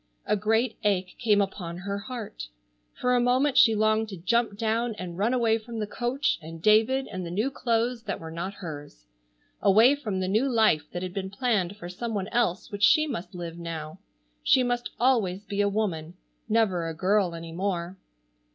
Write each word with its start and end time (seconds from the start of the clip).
A 0.25 0.35
great 0.35 0.77
ache 0.83 1.13
came 1.19 1.41
upon 1.41 1.77
her 1.77 1.99
heart. 1.99 2.47
For 2.95 3.13
a 3.15 3.19
moment 3.21 3.55
she 3.55 3.75
longed 3.75 4.09
to 4.09 4.17
jump 4.17 4.57
down 4.57 4.95
and 4.95 5.15
run 5.15 5.31
away 5.31 5.59
from 5.59 5.77
the 5.77 5.85
coach 5.85 6.39
and 6.41 6.59
David 6.59 7.05
and 7.11 7.23
the 7.23 7.29
new 7.29 7.51
clothes 7.51 8.01
that 8.05 8.19
were 8.19 8.31
not 8.31 8.55
hers. 8.55 9.05
Away 9.61 9.93
from 9.93 10.19
the 10.19 10.27
new 10.27 10.49
life 10.51 10.85
that 10.91 11.03
had 11.03 11.13
been 11.13 11.29
planned 11.29 11.77
for 11.77 11.87
some 11.87 12.15
one 12.15 12.29
else 12.29 12.71
which 12.71 12.81
she 12.83 13.05
must 13.05 13.35
live 13.35 13.59
now. 13.59 13.99
She 14.41 14.63
must 14.63 14.89
always 14.99 15.45
be 15.45 15.61
a 15.61 15.69
woman, 15.69 16.15
never 16.49 16.87
a 16.87 16.95
girl 16.95 17.35
any 17.35 17.51
more. 17.51 17.95